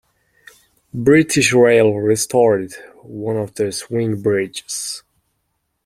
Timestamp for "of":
3.37-3.53